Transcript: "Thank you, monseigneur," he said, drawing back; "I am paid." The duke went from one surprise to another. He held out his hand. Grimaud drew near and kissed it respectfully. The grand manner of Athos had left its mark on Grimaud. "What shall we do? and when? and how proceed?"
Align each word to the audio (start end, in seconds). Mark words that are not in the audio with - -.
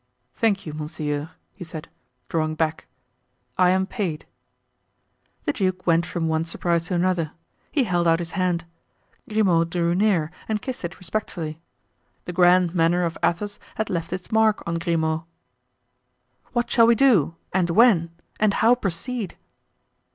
"Thank 0.33 0.65
you, 0.65 0.73
monseigneur," 0.73 1.29
he 1.53 1.63
said, 1.63 1.87
drawing 2.27 2.55
back; 2.55 2.87
"I 3.55 3.69
am 3.69 3.85
paid." 3.85 4.25
The 5.45 5.53
duke 5.53 5.85
went 5.85 6.07
from 6.07 6.27
one 6.27 6.43
surprise 6.43 6.85
to 6.85 6.95
another. 6.95 7.33
He 7.71 7.83
held 7.83 8.07
out 8.07 8.17
his 8.17 8.31
hand. 8.31 8.65
Grimaud 9.29 9.69
drew 9.69 9.93
near 9.93 10.31
and 10.49 10.59
kissed 10.59 10.83
it 10.83 10.97
respectfully. 10.97 11.59
The 12.25 12.33
grand 12.33 12.73
manner 12.73 13.03
of 13.03 13.15
Athos 13.23 13.59
had 13.75 13.91
left 13.91 14.11
its 14.11 14.31
mark 14.31 14.63
on 14.65 14.79
Grimaud. 14.79 15.21
"What 16.53 16.71
shall 16.71 16.87
we 16.87 16.95
do? 16.95 17.35
and 17.53 17.69
when? 17.69 18.09
and 18.39 18.55
how 18.55 18.73
proceed?" 18.73 19.37